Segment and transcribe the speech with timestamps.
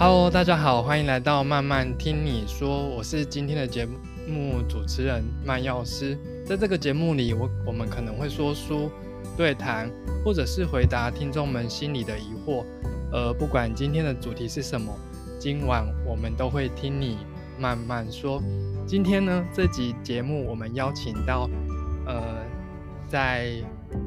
[0.00, 3.84] Hello，大家好，欢迎来到慢慢听你说，我是今天的节
[4.28, 6.16] 目主持人慢药师。
[6.46, 8.88] 在这个节目里，我我们可能会说书、
[9.36, 9.90] 对谈，
[10.24, 12.64] 或者是回答听众们心里的疑惑。
[13.10, 14.96] 呃，不管今天的主题是什么，
[15.36, 17.18] 今晚我们都会听你
[17.58, 18.40] 慢慢说。
[18.86, 21.50] 今天呢，这集节目我们邀请到，
[22.06, 22.22] 呃，
[23.08, 23.50] 在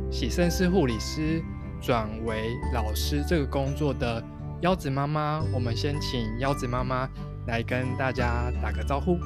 [0.10, 1.44] 喜盛市护理师
[1.82, 4.23] 转为老师这个工作的。
[4.61, 7.10] 腰子妈妈，我们先请腰子妈妈
[7.47, 9.18] 来跟大家打个招呼。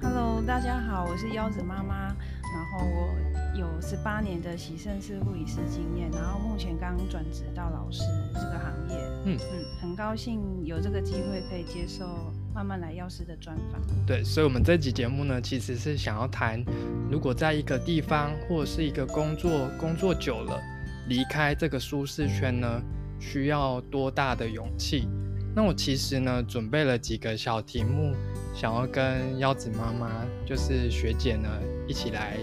[0.00, 8.96] Hello，大家好，我是腰子妈妈，然后我有十八年的喜盛式护理师经验，然后目前刚转职到老师这个行业。
[9.26, 13.82] 嗯嗯，很高兴有这个机会可以接受慢慢来药师的专访。
[14.06, 16.64] 对，所以我们这集节目呢，其实是想要谈，
[17.10, 20.58] 如果在一个地方或者是一个工作工作久了，
[21.06, 22.80] 离开这个舒适圈呢？
[23.18, 25.08] 需要多大的勇气？
[25.54, 28.14] 那我其实呢，准备了几个小题目，
[28.54, 31.48] 想要跟腰子妈妈，就是学姐呢，
[31.88, 32.36] 一起来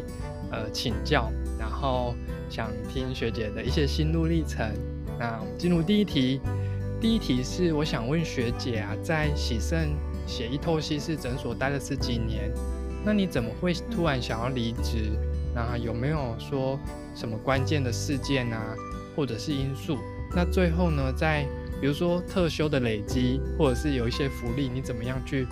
[0.51, 2.13] 呃请教，然后
[2.49, 4.69] 想听学姐的一些心路历程。
[5.17, 6.41] 那我们进入第一题，
[6.99, 9.95] 第一题是我想问学姐啊，在喜盛
[10.27, 12.51] 血液透析室诊所待了十几年，
[13.05, 15.11] 那你怎么会突然想要离职？
[15.53, 16.77] 那有没有说
[17.15, 18.75] 什么关键的事件啊，
[19.15, 19.97] 或者是因素？
[20.35, 21.47] 那最后呢，在
[21.79, 25.47] 比如说特休的累积，或者是有一些福利，你怎么样去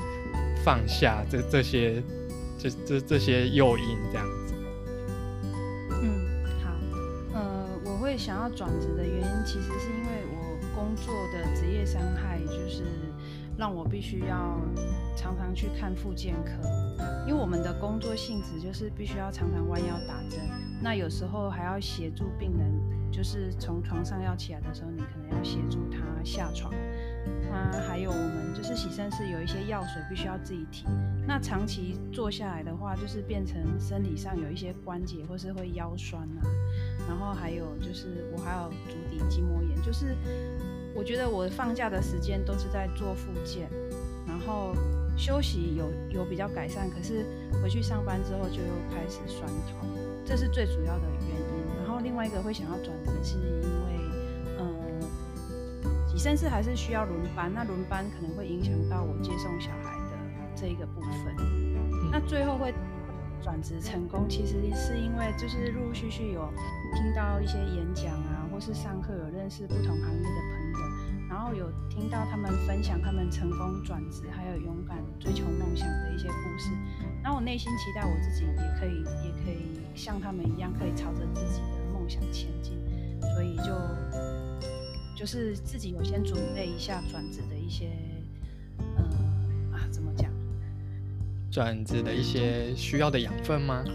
[0.63, 2.03] 放下这这些
[2.59, 4.53] 这这这些诱因这样子？
[6.01, 6.71] 嗯，好，
[7.33, 12.83] 呃，我会想要转职的原因，其实是因为我工作的职业伤害，就是
[13.57, 14.59] 让我必须要
[15.15, 16.51] 常常去看复健科，
[17.25, 20.41] 因为我们的工作性质就是必须要常常弯腰打针，
[20.81, 23.02] 那有时候还要协助病人。
[23.13, 26.73] 就是从床上要起来的时候，你可能要协助他下床。
[27.49, 30.85] 那还有我们就是洗身室有一些药水必须要自己提。
[31.27, 36.41] 那长期坐下来的话，就是变成身体上有一些关节或是会腰酸啊。
[37.07, 40.17] 然后还有就是我还有足底筋膜炎，就是
[40.95, 43.69] 我觉得我放假的时间都是在做复健，
[44.27, 44.75] 然后
[45.15, 47.23] 休息有有比较改善，可是
[47.61, 49.87] 回去上班之后就又开始酸痛，
[50.25, 51.32] 这是最主要的原因。
[52.13, 53.97] 另外一个会想要转职，是因为，
[54.59, 54.65] 呃，
[56.07, 60.17] 起身是还是需要轮班，那轮班可能会影响到我接送小孩的
[60.55, 61.35] 这一个部分。
[62.11, 62.71] 那最后会
[63.41, 66.47] 转职成功，其实是因为就是陆陆续续有
[66.93, 76.69] 听到一些演讲啊，或是上课有认识不同行业的朋友，然后有听到他们分享他们成功转职，还有勇敢追求梦想的一些故事。
[77.23, 81.82] 那我内心期待我自己也可以，也可以像他们一样，可以朝着自己的。
[82.03, 82.73] 梦想前进，
[83.33, 83.63] 所以就
[85.17, 87.91] 就是自己有先准备一下转职的一些，
[88.97, 89.03] 呃
[89.71, 90.29] 啊，怎么讲？
[91.49, 93.85] 转职的一些需要的养分吗？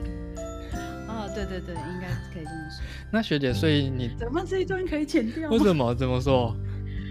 [1.07, 2.83] 啊，对对对，应该可以这么说。
[3.13, 5.51] 那学姐，所以你怎么这一段可以剪掉？
[5.51, 5.95] 为什么？
[5.95, 6.57] 这么说？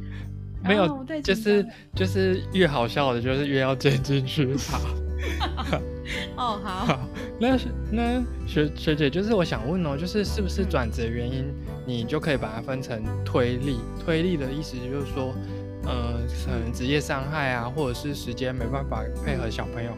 [0.66, 4.56] 没有，就是就是越好笑的，就是越要剪进去。
[6.36, 7.00] 哦，好。
[7.40, 7.58] 那
[7.92, 11.46] 那学学姐，就是我想问哦，就是是不是转职的原因，
[11.86, 13.80] 你就可以把它分成推力？
[14.04, 15.36] 推力的意思就是说，
[15.84, 19.92] 呃，可能职业伤害啊，或者是时间没办法配合小朋友。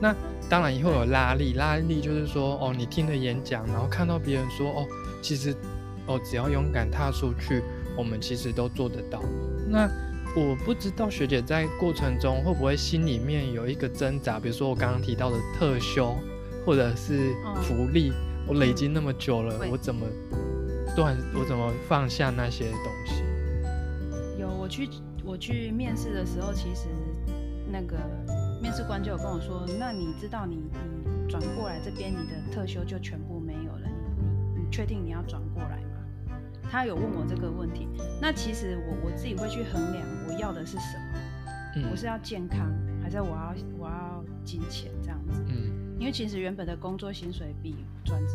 [0.00, 0.14] 那
[0.48, 4.86] 当然也会有拉力，拉力就是说，哦，你听了演讲，然后看到别人说，哦，
[5.22, 5.54] 其实，
[6.06, 7.62] 哦，只要勇敢踏出去，
[7.96, 9.22] 我们其实都做得到。
[9.68, 9.88] 那
[10.34, 16.16] 我不知道学姐在过程中会不会心里面有一个挣扎，比如说我刚刚提到的特休，
[16.64, 18.12] 或者是福利，
[18.46, 20.06] 我累积那么久了，我怎么
[20.94, 21.16] 断？
[21.34, 23.22] 我怎么放下那些东西？
[24.40, 24.88] 有，我去
[25.24, 26.88] 我去面试的时候，其实
[27.70, 27.96] 那个
[28.60, 33.88] 面试官就有跟我说：“那你知道你你转过来这边，你的特休就全部没有了，
[34.18, 36.36] 你你你确定你要转过来吗？”
[36.70, 37.88] 他有问我这个问题，
[38.20, 40.96] 那其实我我自己会去衡量我要的是什
[41.82, 45.42] 么，我是要健康，还是我要我要金钱这样子？
[45.48, 45.69] 嗯，
[46.00, 48.34] 因为其实原本的工作薪水比转职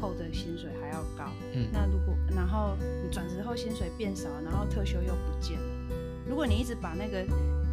[0.00, 5.96] 后的薪水还要高，嗯，那如果然后你转职后薪水变少，然后特休又不见了，
[6.28, 7.24] 如果你一直把那个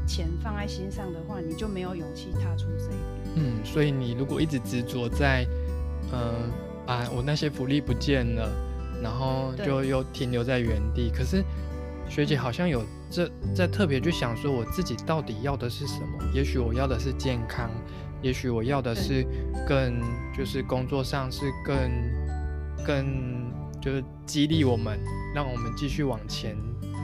[0.08, 3.32] 钱放在心上的话，你就没有勇气踏出这一步。
[3.36, 5.46] 嗯，所以你如果一直执着在，
[6.14, 6.52] 嗯
[6.86, 8.50] 啊，我那些福利不见了。
[9.00, 11.44] 然后就又停留在原地，可是
[12.10, 16.32] 学姐好像有这在特别去想说，我自己到底要的是什么？
[16.34, 17.70] 也许我要的是健康，
[18.22, 19.26] 也许我要的是
[19.68, 20.02] 更
[20.36, 21.76] 就是工作上是更
[22.86, 25.00] 更就是激励我们，
[25.36, 26.56] 让我们继续往前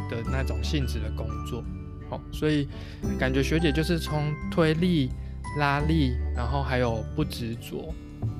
[0.09, 1.63] 的那种性质的工作。
[2.09, 2.67] 哦，所以
[3.17, 5.09] 感觉学姐就是从推力、
[5.57, 7.93] 拉力，然后还有不执着。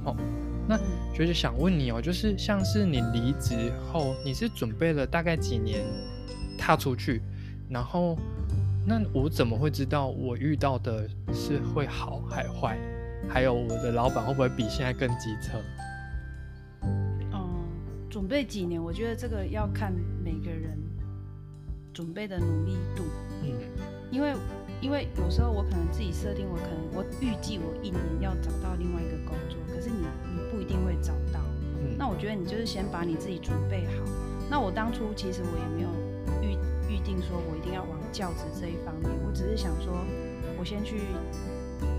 [0.06, 0.16] 哦，
[0.68, 0.78] 那
[1.14, 5.86] 学姐想问你哦，就是像是你离职后，你是准备了大概几年
[6.58, 7.22] 踏出去，
[7.70, 8.18] 然后
[8.86, 12.78] 那我怎么会知道我遇到的是会好还坏？
[13.30, 15.58] 还有我的老板会不会比现在更机车？
[17.32, 17.64] 嗯，
[18.10, 18.84] 准备几年？
[18.84, 20.78] 我觉得这个要看每个人
[21.94, 23.04] 准备的努力度。
[23.44, 23.54] 嗯，
[24.12, 24.34] 因为
[24.82, 31.40] 因为有时候我可能自己设定，我可能我预计我一年要找到另外一个工作，可是你你不一定会找到。
[31.80, 34.04] 嗯，那我觉得你就是先把你自己准备好。
[34.50, 35.90] 那我当初其实我也没有
[37.04, 39.94] 定说我一定要往教职这一方面，我只是想说，
[40.58, 41.02] 我先去。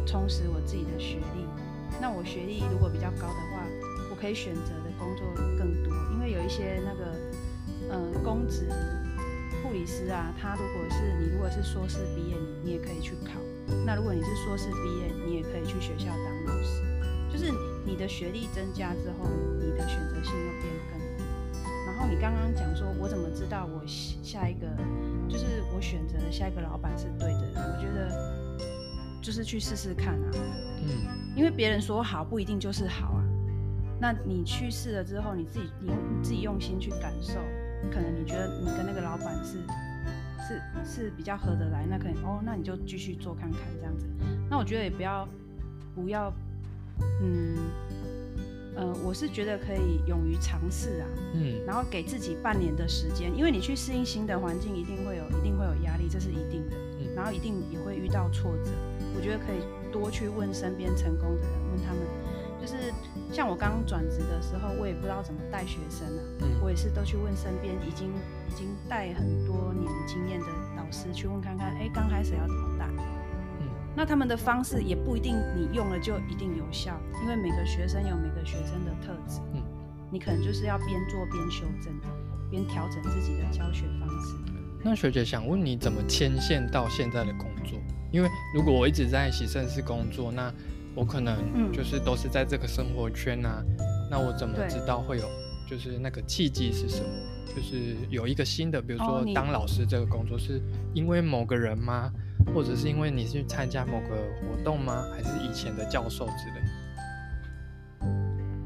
[0.06, 1.44] 充实我自己的学历，
[2.00, 3.64] 那我学历如果比较高的话，
[4.10, 5.26] 我可以选择的工作
[5.58, 5.92] 更多。
[6.12, 7.16] 因为有一些那个，
[7.90, 8.68] 嗯，公职
[9.62, 13.40] 护理师啊，他如果是你如果是硕士毕业，你你也可以去考。
[13.84, 16.82] 那如果你是硕士毕业，你也可以去学校当老师。
[17.32, 17.50] 就是
[17.84, 19.28] 你的学历增加之后，
[19.58, 20.73] 你的选择性又变。
[22.04, 24.66] 后你刚刚讲说，我怎么知道我下一个
[25.26, 27.52] 就是我选择的下一个老板是对的？
[27.54, 28.44] 我觉得。
[29.22, 30.30] 就是去试试看啊，
[30.82, 33.24] 嗯，因为别人说好不一定就是好啊。
[33.98, 37.40] 那你去试了之后，你自己你用自己用心去感受，
[37.90, 39.62] 可能你觉得你跟那个老板是
[40.46, 44.06] 是是比较合得来，那可能哦，那你就继续做看看这样子。
[44.50, 45.26] 那我觉得也不要
[45.94, 46.30] 不要，
[47.22, 47.56] 嗯
[48.76, 56.76] 呃，我是觉得可以勇于尝试啊，嗯，然后给自己半年的时间，因为你去适应新的环境，一定会有一定会有压力，这是一定的，
[57.14, 58.70] 然后一定也会遇到挫折。
[59.16, 59.62] 我觉得可以
[59.92, 62.02] 多去问身边成功的人，问他们，
[62.60, 62.92] 就是
[63.32, 66.22] 像我刚转职的时候，我也不知道怎么带学生啊，
[66.60, 68.08] 我也是都去问身边已经
[68.50, 70.46] 已经带很多年经验的
[70.76, 72.86] 老师去问看看，哎，刚开始要怎么带？
[73.94, 79.62] 嗯，那他们的方式也不一定你用了就一定有效，因为每个学生有每个学生的特质，嗯，
[80.10, 81.92] 你可能就是要边做边修正，
[82.50, 84.36] 边调整自己的教学方式。
[84.82, 87.78] 那学姐想问你怎么牵线到现在的工作？
[88.12, 90.52] 因为如果我一直在喜盛室工作，那
[90.94, 93.64] 我可能就是都是在这个生活圈啊，
[94.10, 95.24] 那我怎么知道会有
[95.68, 97.08] 就是那个契机是什么？
[97.56, 100.60] 就是有一个新的，比如说当老师这个工作，是
[100.92, 102.12] 因为某个人吗？
[102.52, 105.06] 或者是因为你去参加某个活动吗？
[105.14, 108.08] 还是以前的教授之类？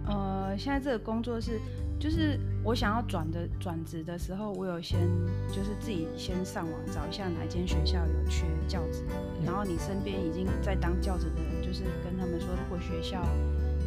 [0.07, 1.61] 呃，现在这个工作是。
[2.01, 5.01] 就是我想要转的转职的时候，我有先
[5.49, 9.05] 就是自己先上网找一下哪间学校有缺教职，
[9.45, 13.21] 然后你身边已经在当教职的人，就是跟他们说，如果学校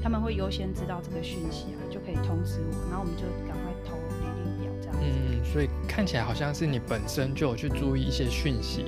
[0.04, 4.98] 他们会优先知道这个讯息啊，就可以通知我，然后我们就赶快投履历表这样。
[5.00, 8.88] 嗯嗯，所以看起来好像是你本身就有去注意一些讯息，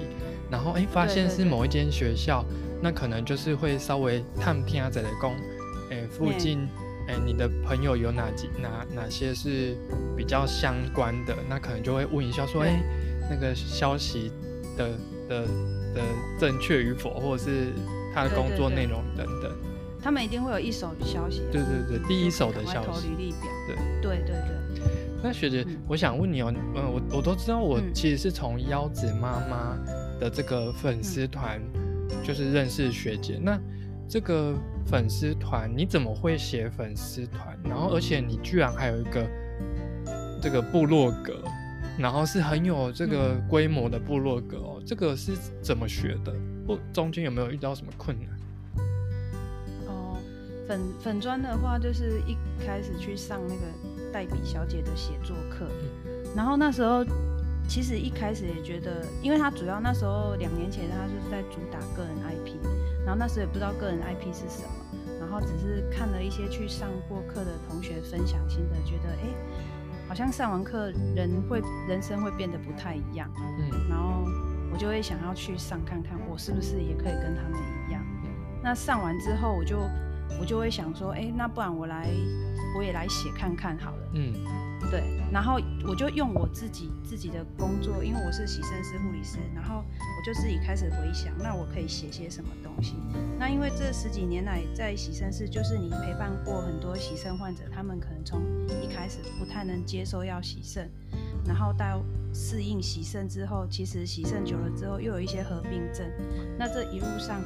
[0.53, 2.45] 然后哎发现是某一间学校，
[2.79, 5.33] 那可能就是会稍微探听下这类工，
[5.89, 6.69] 哎附近。
[7.05, 9.75] 哎，你的朋友有哪几哪哪些是
[10.15, 11.35] 比较相关的？
[11.49, 12.81] 那可能就会问一下，说，哎，
[13.29, 14.31] 那个消息
[14.77, 14.91] 的
[15.27, 15.41] 的
[15.93, 16.01] 的
[16.39, 17.73] 正确与否，或者是
[18.15, 19.51] 他的工作内容等等。
[20.01, 21.41] 他们一定会有一手消息。
[21.51, 23.09] 对对对，第一手的消息。
[23.09, 23.41] 履历表。
[23.67, 24.35] 对对对
[24.77, 24.83] 对。
[25.21, 29.77] 那学姐，我想问你哦，嗯，我我都知道，我其实是从腰子妈妈
[30.19, 31.61] 的这个粉丝团
[32.23, 33.39] 就是认识学姐。
[33.41, 33.59] 那
[34.07, 34.53] 这个
[34.85, 37.57] 粉丝团你怎么会写粉丝团？
[37.63, 39.25] 然后而且你居然还有一个
[40.41, 41.41] 这个部落格，
[41.97, 44.81] 然后是很有这个规模的部落格哦。
[44.85, 46.33] 这个是怎么学的？
[46.67, 48.83] 不中间有没有遇到什么困难？
[49.87, 50.17] 哦，
[50.67, 53.61] 粉粉砖的话，就是一开始去上那个
[54.11, 55.65] 黛比小姐的写作课，
[56.35, 57.03] 然后那时候
[57.67, 62.55] 其实一开始也觉得，因为他主要那时候两年前他就是在主打个人 IP。
[63.05, 64.69] 然后那时候也不知道个人 IP 是什么，
[65.19, 69.27] 然后只是看了一些去上过课的同学分享心得，觉得哎，
[70.07, 73.29] 好像上完课人会人生会变得不太一样。
[73.59, 74.23] 嗯，然后
[74.71, 78.01] 我就会想要去上看看，我是不是也可以跟他们一样。
[78.63, 79.79] 那上完之后，我就
[80.39, 82.09] 我就会想说，哎，那不然我来
[82.77, 84.09] 我也来写看看好了。
[84.13, 84.33] 嗯。
[84.93, 92.93] 对，然后我就用我自己自己的工作，因为我是洗肾师护理师，然后我就自己开始回想，那我可以写些什么东西？
[93.39, 98.39] 那因为这十几年来在洗肾室，就是你陪伴过很多洗肾患者，他们可能从
[98.83, 100.87] 一开始不太能接受要洗肾，
[101.43, 106.07] 然后到适应洗肾之后，其实洗肾久了之后又有一些合并症，
[106.55, 107.41] 那这一路上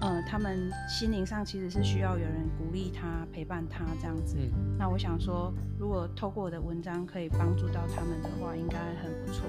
[0.00, 4.36] 呃，他们心灵上其实是需要有人鼓励他、陪伴他这样子。
[4.38, 9.44] 嗯那我想说，如果透过我的文章可以帮助到他们的话，应该很不错。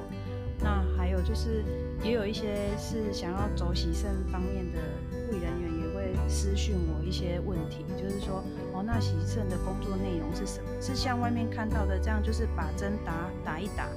[0.60, 1.64] 那还有就是，
[2.04, 4.80] 也有一些是想要走喜肾方面的
[5.10, 8.44] 护理人员，也会私讯我一些问题，就是说，
[8.74, 10.70] 哦，那喜肾的工作内容是什么？
[10.82, 13.88] 是像外面看到的这样，就是把针打打一打，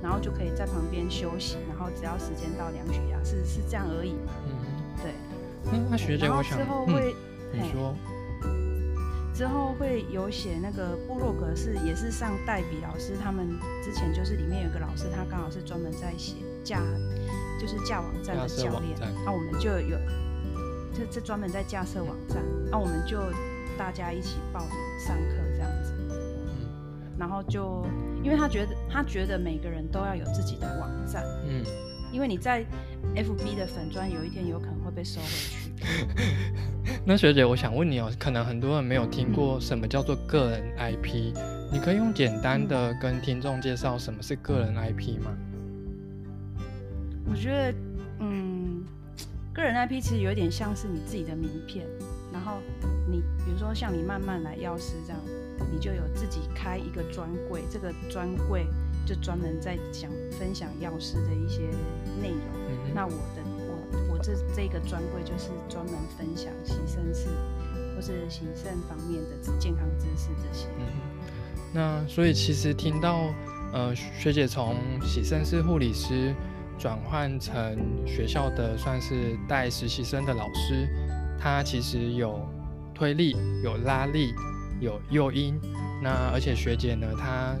[0.00, 4.14] 然后就可以在旁边休息，然后只要时间到量血压，是是这样而已。
[5.64, 7.14] 那那学姐，我想之后嗯，会，
[7.52, 7.94] 嘿你说。
[9.34, 13.48] 之后会有写那个部落格是也是上代笔老师他们
[13.82, 16.80] 之前就是里面有个老师，他刚好是专门在写架，
[17.60, 19.98] 就是架网站的教练那、我们就有
[20.94, 22.36] 这这专门在架设网站，
[22.70, 23.18] 那、我们就
[23.76, 24.70] 大家一起报名
[25.04, 27.18] 上课这样子，嗯。
[27.18, 27.84] 然后就
[28.22, 31.60] 因为他觉得他觉得每个人都要有自己的网站，嗯，
[32.12, 32.64] 因为你在
[33.16, 35.70] FB 的粉砖有一天有可能会被收回去。
[37.04, 41.34] 那学姐，我想问你哦，可能很多人没有听过什么叫做个人 IP，
[41.72, 45.30] 你可以用简单的跟听众介绍什么是个人 IP 吗？
[47.26, 47.74] 我觉得，
[48.20, 48.84] 嗯，
[49.52, 51.84] 个人 IP 其实有点像是你自己的名片，
[52.32, 52.58] 然后
[53.10, 55.20] 你比如说像你慢慢来药师这样，
[55.72, 58.66] 你就有自己开一个专柜，这个专柜
[59.04, 61.62] 就专门在讲分享药师的一些
[62.22, 62.40] 内容。
[62.68, 63.42] 嗯那我的
[64.24, 67.28] 这这个专柜就是专门分享洗肾室
[67.94, 70.66] 或是洗肾方面的健康知识这些。
[70.78, 70.86] 嗯，
[71.74, 73.28] 那所以其实听到
[73.74, 76.34] 呃学姐从洗肾室护理师
[76.78, 77.76] 转换成
[78.06, 80.88] 学校的算是带实习生的老师，
[81.38, 82.40] 她其实有
[82.94, 84.32] 推力、有拉力、
[84.80, 85.60] 有诱因。
[86.02, 87.54] 那而且学姐呢，她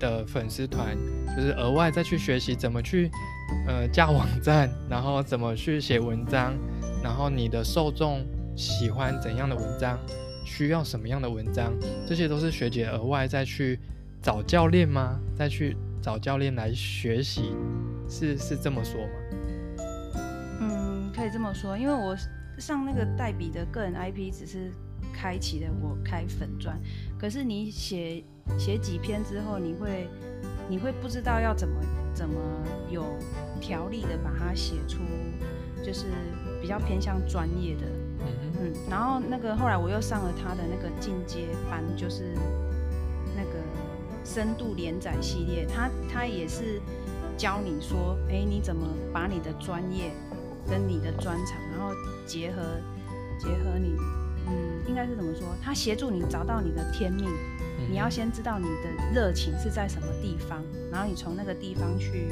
[0.00, 0.96] 的粉丝团
[1.36, 3.10] 就是额外再去学习怎么去
[3.66, 6.54] 呃架网站，然后怎么去写文章，
[7.02, 8.24] 然后你的受众
[8.56, 9.98] 喜欢怎样的文章，
[10.44, 11.72] 需要什么样的文章，
[12.06, 13.78] 这些都是学姐额外再去
[14.22, 15.18] 找教练吗？
[15.36, 17.54] 再去找教练来学习，
[18.08, 19.12] 是是这么说吗？
[20.60, 22.16] 嗯，可以这么说，因为我
[22.58, 24.72] 上那个代笔的个人 IP 只是
[25.12, 26.76] 开启了我开粉砖，
[27.18, 28.24] 可是你写
[28.58, 30.08] 写几篇之后，你会
[30.68, 31.74] 你会不知道要怎么
[32.18, 32.34] 怎么
[32.90, 33.04] 有
[33.60, 34.98] 条理的把它写出，
[35.84, 36.06] 就是
[36.60, 37.86] 比较偏向专业的，
[38.18, 42.34] 嗯哼嗯，然后那个后来我又上了他的那个进阶班，就是
[43.36, 43.60] 那个
[44.24, 46.82] 深度连载系列，他他也是
[47.36, 50.10] 教你说，哎，你怎么把你的专业
[50.68, 51.92] 跟你的专长，然后
[52.26, 52.62] 结合
[53.38, 53.94] 结合你，
[54.48, 55.46] 嗯，应该是怎么说？
[55.62, 57.57] 他协助你找到你的天命，嗯
[57.88, 62.28] 你要先知道你的热情是在什么地方，然后你从那个地方去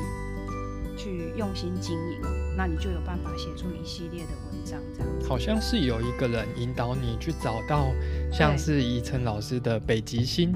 [0.97, 2.21] 去用心经营，
[2.57, 5.29] 那你就有办法写出一系列的文章，这样子。
[5.29, 7.89] 好像是有一个人引导你去找到
[8.33, 10.53] 像是宜晨老师的北极星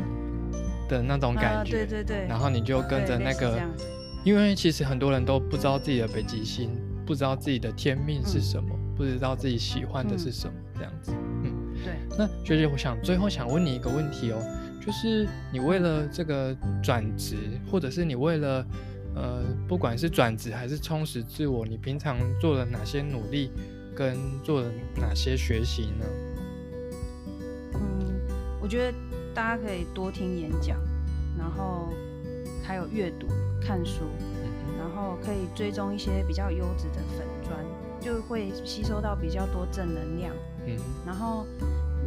[0.88, 3.60] 的那种感啊，觉，对对对，然后你就跟着那个
[4.24, 6.70] 因为其实很多人都不知道自己的北极星，
[7.06, 8.42] 不知道自己的天命是嗯。
[8.42, 10.32] 什么，不知道自己喜欢的是嗯。
[10.32, 11.12] 什么，这样子。
[11.82, 14.38] 对，那学姐，我想最后想问你一个问题哦，
[14.80, 17.36] 就是你为了这个转职，
[17.70, 18.66] 或者是你为了
[19.14, 23.50] 呃，不管是转职还是充实自我，你平常做了哪些努力，
[23.94, 26.06] 跟做了哪些学习呢？
[27.74, 28.20] 嗯，
[28.60, 28.98] 我觉得
[29.34, 30.78] 大家可以多听演讲，
[31.38, 31.88] 然后
[32.62, 33.26] 还有阅读、
[33.60, 37.58] 看书，嗯然后可以追踪一些比较优质的粉砖，
[38.00, 40.34] 就会吸收到比较多正能量。
[40.66, 41.46] 嗯然后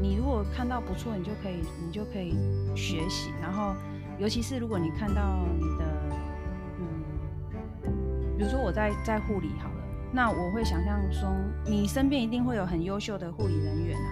[0.01, 2.35] 你如果看到不错，你就可以你就可以
[2.75, 3.31] 学习。
[3.41, 3.75] 然后
[4.19, 5.85] 尤其是如果你看到你的，
[6.79, 7.87] 嗯，
[8.37, 11.29] 比如说我在在护理好了，那我会想象说，
[11.65, 14.09] 你身边一定会有很优秀的护理人员啊。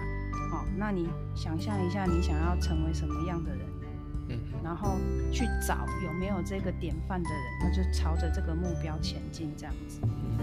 [0.50, 3.60] 好，那你想象一下，你想要成为什么样的人，
[4.28, 4.96] 嗯然后
[5.30, 10.00] 去找有没有这个典范的人，那就朝着这个目标前进，这样子。
[10.02, 10.38] 嗯。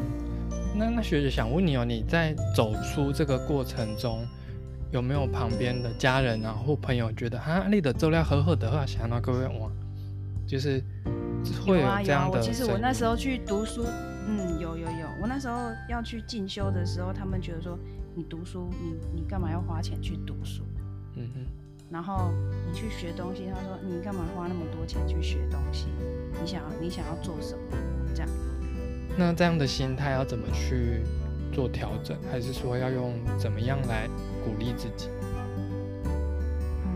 [0.76, 4.26] 那那学姐想问你哦，你在走出这个过程中，
[4.92, 9.72] 有没有旁边的家人啊或朋友觉得哈，你的周料好好的话，想到各位我，
[10.48, 10.84] 就是
[11.66, 13.86] 会有这样的我其实我那时候去读书，
[14.28, 15.58] 嗯，有有有，我那时候
[15.90, 17.78] 要去进修的时候，他们觉得说
[18.16, 20.64] 你读书，你你干嘛要花钱去读书？
[21.16, 21.46] 嗯哼。
[21.92, 22.32] 然后
[22.68, 25.88] 你去学东西，他说你干嘛花那么多钱去学东西？
[26.40, 27.78] 你想要你想要做什么？
[28.14, 28.30] 这样。
[29.18, 31.02] 那这样的心态要怎么去
[31.52, 32.16] 做调整？
[32.32, 34.08] 还是说要用怎么样来
[34.50, 35.10] 鼓励自己？
[36.86, 36.96] 嗯，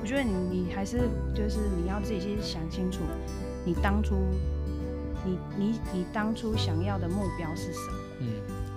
[0.00, 3.02] 我觉得你你还是就是你要自己去想清楚，
[3.64, 4.16] 你当初
[5.24, 7.98] 你你你当初想要的目标是什么？
[8.20, 8.26] 嗯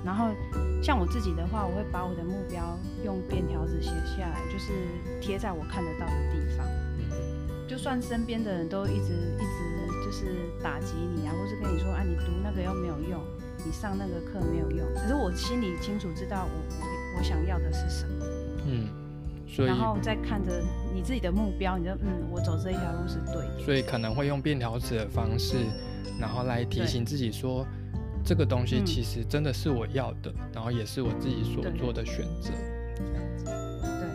[0.05, 0.29] 然后
[0.81, 4.72] 像我自己的话，我会把我的目标用便条纸写下来，就是
[5.19, 6.65] 贴在我看得到的地方。
[7.67, 13.22] 就算身边的人都一直一直就是打击你啊，或是跟你说啊，你读那个又没有用，
[13.65, 16.88] 你上那个课没有用，可是我心里清楚知道我我
[17.19, 18.25] 我想要的是什么。
[18.65, 18.88] 嗯，
[19.45, 23.59] 所以然后再看着你自己的目标，你就嗯，我走这一条路是对的。
[23.59, 25.57] 所以可能会用便条纸的方式，
[26.19, 27.67] 然后来提醒自己说，
[28.23, 32.51] 这个东西嗯其实真的是我要的，然后也是我自己所做的选择。
[32.95, 34.07] 这样子，对，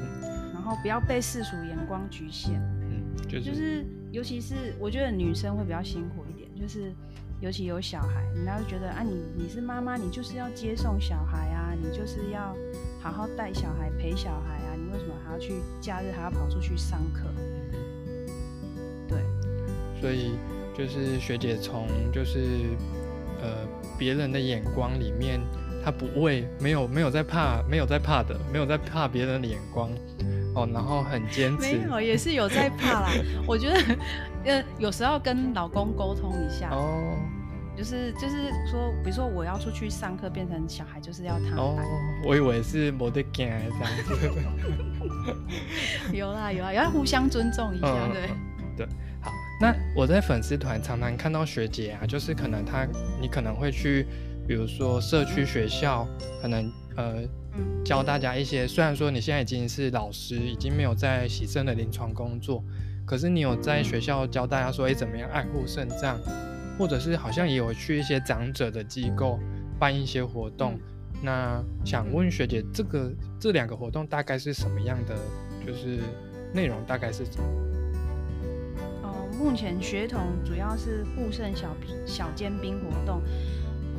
[0.54, 2.54] 然后不要被世俗眼光局限。
[2.88, 6.92] 嗯，就是、就是尤其是我觉得女生会比较辛苦一点，就是
[7.40, 12.54] 尤其有小孩，人家就觉得啊，你你是妈妈，你就是要接送小孩啊，你就是要
[13.04, 17.26] 好好带小孩、陪小孩啊，你为什么还要去假日还要跑出去上课？
[19.06, 19.18] 对，
[20.00, 20.38] 所以
[20.74, 22.38] 就是学姐从就是
[23.42, 23.68] 呃
[23.98, 25.38] 别人的眼光里面，
[25.84, 29.90] 她不会没有没有在怕没有在怕的，没有在怕别人的眼光
[30.54, 33.10] 哦，然后很坚持没有也是有在怕啦。
[33.46, 33.78] 我觉得
[34.46, 37.18] 呃有时候跟老公沟通一下，哦
[37.76, 41.76] 就是就是说，比如说我要出去上课，变成小孩就是要他哦。，
[42.24, 44.30] 我以为是没得干这样子。
[46.16, 48.28] 有啦有啦，要互相尊重一下，嗯对。
[48.76, 48.86] 对，
[49.20, 52.84] 好，那我在粉丝团常常看到学姐啊，就是可能她
[53.20, 54.04] 你可能会去，
[54.48, 56.04] 比如说社区学校，
[56.42, 57.22] 可能呃
[57.56, 62.64] 嗯教大家一些，虽然说你现在已经是老师，已经没有在洗肾的临床工作，
[63.06, 66.18] 可是你有在学校教大家说，哎、怎么样爱护肾脏，
[66.78, 69.38] 或者是好像也有去一些长者的机构
[69.78, 70.78] 办一些活动。
[71.22, 75.16] 那想问学姐，这个这两个活动大概是什么样的？
[75.66, 76.00] 就是
[76.52, 77.48] 内容大概是怎么？
[79.02, 83.22] 哦，目前学童主要是护肾小小尖兵活动，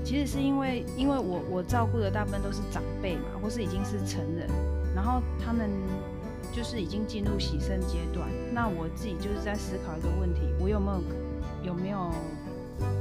[0.04, 4.48] 其实是因为因为我我照顾的大部分都是长辈嘛，或是已经是成人，
[4.94, 5.72] 然后他们
[6.52, 11.02] 就是已经进入洗肾阶段，那我自己就是在思考一个问题，我有没有
[11.64, 12.12] 有没有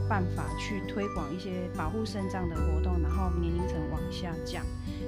[0.09, 4.65] 办法去推广一些保护肾脏的活动，然后年龄层往下降，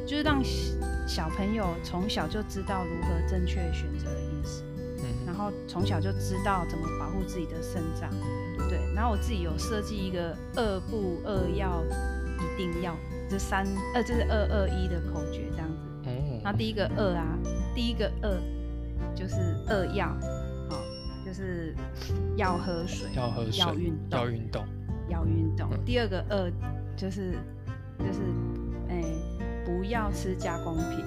[0.07, 0.76] 就是让小
[1.07, 4.62] 小朋友从小就知道如何正确选择饮食。
[5.26, 8.11] 然嗯后从小就知道怎么保护自己的肾脏，
[8.70, 8.79] 对。
[8.94, 12.96] 然后我自己有设计一个二不二要一定要，
[13.29, 16.09] 这三呃这是二二一的口诀这样子。
[16.09, 17.38] 哦，那第一个二啊，
[17.74, 18.31] 第一个二
[19.14, 19.35] 就是
[19.68, 20.16] 二要，
[21.37, 21.75] 是
[22.37, 24.64] 要喝水，要喝水，要运动，要运动，
[25.09, 25.85] 要运动嗯。
[25.85, 26.51] 第二个二
[26.96, 27.33] 就是
[27.99, 28.20] 就是
[28.88, 29.05] 诶、
[29.64, 31.05] 不要吃加工品，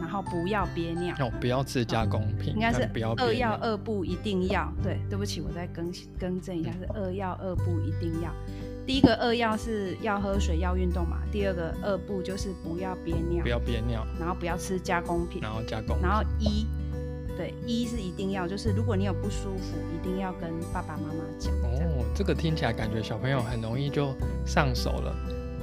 [0.00, 1.16] 然后不要憋尿。
[1.18, 4.72] 哦，不要吃加工品，应该是不要二要二不一定要。
[4.82, 8.30] 对，对不起，我再更更正一下，是二要二不一定要。
[8.84, 16.66] 第一个二要是要喝水要运动嘛，第二个二不就是不要憋尿不，要憋尿，然后不要吃加工品，然后加工，然后一，
[17.36, 21.52] 对一是一定要，就是如果你有不舒服，一定要跟爸爸妈妈讲。
[21.62, 24.14] 哦，这个听起来感觉小朋友很容易就
[24.46, 25.16] 上手了。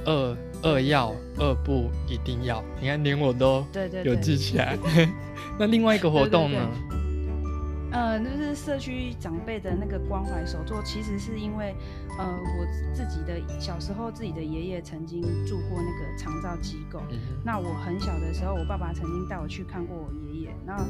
[0.06, 4.78] 二二要二不一定要，你看连我都有对对对，记起来。
[5.58, 6.58] 那另外一个活动呢？
[7.92, 11.74] 呃，就是社区长辈的那个关怀手作，其实是因为，
[12.16, 17.02] 呃，我自己的小时候自己的爷爷曾经住过那个长照机构。
[17.10, 20.29] 嗯那我很小的时候，我爸爸曾经带我去看过我爷爷。
[20.70, 20.86] 那，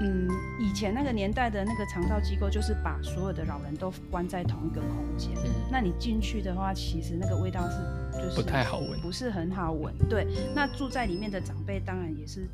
[0.00, 0.28] 嗯，
[0.60, 5.30] 以前那个年代的那个长照机构，就是把所有的老人都关在同一个空间。
[5.44, 7.76] 嗯，那你进去的话，其实那个味道是
[8.16, 9.00] 就是不太好闻。
[9.00, 9.92] 不是很好闻。
[10.08, 12.46] 对，那住在里面的长辈当然也是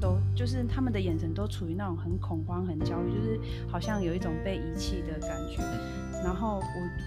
[0.00, 3.40] 都就是他们的眼神都处于那种很恐慌、很焦虑，就是
[3.70, 5.62] 好像有一种被遗弃的感觉。
[6.24, 6.62] 然后我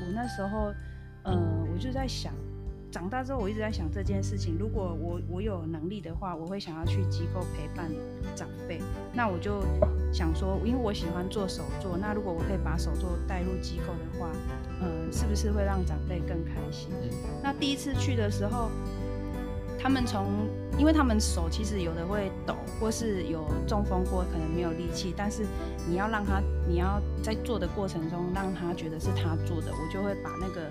[0.05, 0.71] 我那时候，
[1.23, 2.31] 呃，我就在想。
[2.91, 4.57] 长大之后，我一直在想这件事情。
[4.59, 7.89] 如果我我有能力的话，我会想要去机构陪伴
[8.35, 8.81] 长辈。
[9.13, 9.63] 那我就
[10.11, 14.29] 想说，因为我喜欢做手作，那如果我可以把手作带入机构的话，
[14.81, 16.89] 呃，是不是会让长辈更开心？
[17.01, 17.09] 嗯
[17.41, 18.69] 那第一次去的时候，
[19.79, 20.27] 他们从，
[20.77, 25.45] 因为他们手其实有的会抖，或是有中风过，可能没有力气，但是
[25.87, 30.69] 你要让他，你要在做的过程中让他觉得是他做的，我就会把那个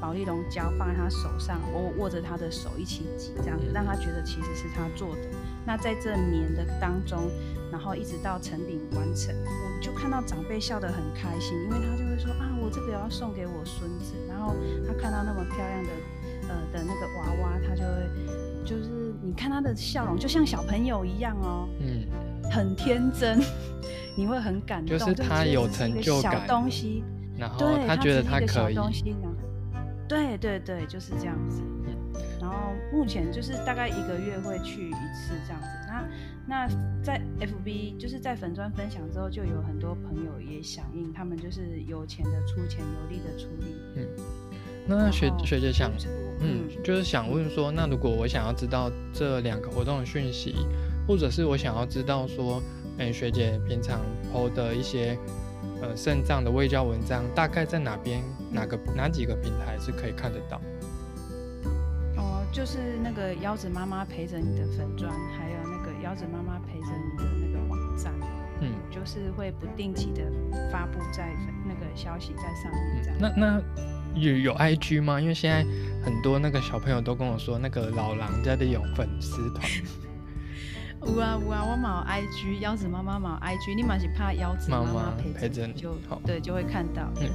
[0.00, 5.22] 保利龙胶放在他手上，我握着他的手一起挤，这样子让他觉得其实是他做的。
[5.66, 7.30] 那在这年的当中，
[7.70, 14.54] 然后一直到成品完成，我就看到长辈笑得很开心，因为他就会说啊，我这个要送给我孙子，然后
[14.86, 15.90] 他看到那么漂亮的
[16.48, 22.06] 呃的那个娃娃，他就会就是你看他的笑容，就像小朋友一样哦，嗯，
[22.50, 23.38] 很天真，
[24.16, 27.04] 你会很感动，就是他有成就感东西，
[27.36, 29.28] 然后对，他觉得他可以，小东西呢，
[30.10, 31.62] 对对对，就是这样子。
[32.40, 35.68] 然后目前就是大概一个月会去一次这样子。
[35.86, 36.08] 那
[36.46, 36.68] 那
[37.00, 43.76] 在 FB 就是在粉砖分享之后，就有很多朋友也响应，他们就是有钱的出钱，有力的出力。
[43.96, 44.06] 嗯，
[44.86, 45.92] 那学学姐想，
[46.40, 50.56] 嗯，就是想问说，那如果我想要知道这两个活动的讯息，
[51.06, 52.60] 或者是我想要知道说，
[52.98, 54.00] 哎，学姐平常
[54.32, 55.16] PO 的一些。
[55.82, 58.22] 呃，肾脏的微教文章大概在哪边？
[58.50, 60.60] 哪个哪几个平台是可以看得到？
[62.16, 68.12] 哦，就是那个腰子妈妈陪着你的粉砖，还有那个腰子妈妈陪着你的那个网站，
[68.60, 70.22] 嗯，就是会不定期的
[70.70, 71.30] 发布在
[71.66, 73.02] 那个消息在上面。
[73.02, 73.18] 这样。
[73.20, 73.62] 那那
[74.14, 75.20] 有有 IG 吗？
[75.20, 75.64] 因为现在
[76.04, 79.62] 很多那个小朋友都跟我说，那个老狼家的有粉丝团。
[81.06, 87.10] 有啊有啊，我冇 IG，腰子妈妈冇 IG，你嘛是怕腰子妈妈陪着你就好，对，就会看到。
[87.22, 87.30] 嗯，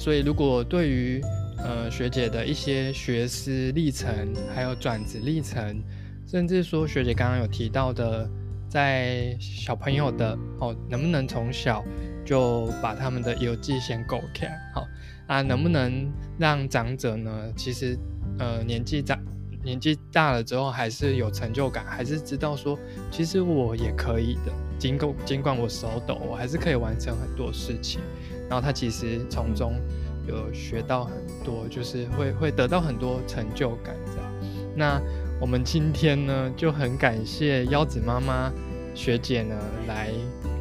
[0.00, 1.20] 所以如果对于
[1.58, 5.78] 呃学姐的一些学思历程，还有转职历程，
[6.26, 8.26] 甚至说学姐刚刚有提到的，
[8.66, 11.84] 在小朋友的哦，能不能从小
[12.24, 14.48] 就把他们的邮寄先勾开？
[14.74, 14.86] 好
[15.28, 17.52] 啊，能不能让长者呢？
[17.54, 17.94] 其实
[18.38, 19.22] 呃年纪长。
[19.62, 22.78] 年纪大了之后，还是有成就感，还是知道说，
[23.10, 24.50] 其实我也可以的。
[24.78, 28.00] 尽管尽管我手抖，我还是可以完成很多事情。
[28.50, 29.72] 然后他其实从中
[30.26, 34.32] 有学到很多，就是会会得到很多成就感这样。
[34.76, 35.00] 那
[35.40, 38.52] 我们今天呢，就很感谢腰子妈妈
[38.94, 39.54] 学姐呢
[39.86, 40.10] 来，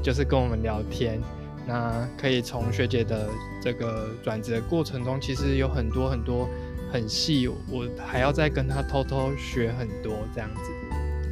[0.01, 1.19] 就是跟我们聊天。
[1.67, 3.27] 那可以从学姐的
[3.61, 6.47] 这个转职的过程中，其实有很多很多。
[6.91, 10.61] 很细，我还要再跟她偷偷学很多这样子。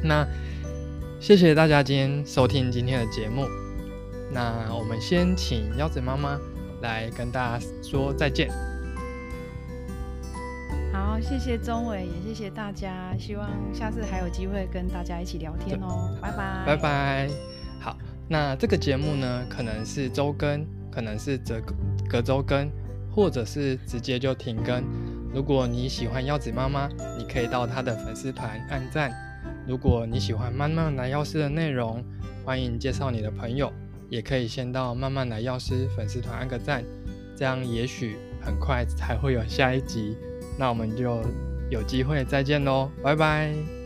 [0.04, 0.24] 那
[1.18, 3.44] 谢谢大家今天收听今天的节目。
[4.32, 6.38] 那我们先请腰子妈妈
[6.82, 8.50] 来跟大家说再见。
[10.92, 13.14] 好，谢谢钟伟，也谢谢大家。
[13.18, 16.16] 希望下次还有机会跟大家一起聊天哦。
[16.20, 17.28] 拜拜，拜拜。
[17.80, 17.96] 好，
[18.28, 21.62] 那这个节目呢，可能是周更，可能是隔
[22.10, 22.70] 隔周更，
[23.14, 24.82] 或者是直接就停更。
[25.32, 26.88] 如果你喜欢腰子妈妈，
[27.18, 29.12] 你可以到她的粉丝团按赞。
[29.66, 32.02] 如果你喜欢慢慢来药师的内容，
[32.44, 33.70] 欢迎介绍你的朋友，
[34.08, 36.84] 也可以先到慢慢来药师粉丝团按个赞，
[37.36, 40.16] 这样也许很快才会有下一集。
[40.58, 41.22] 那我们就
[41.70, 43.77] 有机会再见喽，拜拜。